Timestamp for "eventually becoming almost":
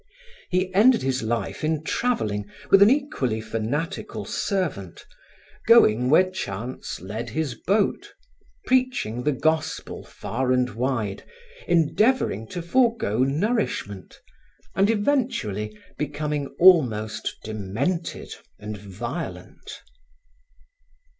14.89-17.35